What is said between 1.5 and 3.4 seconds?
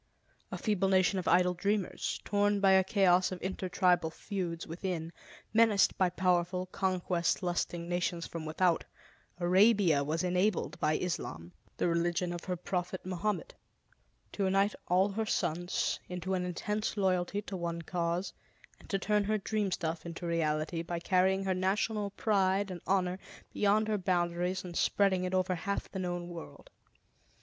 dreamers, torn by a chaos of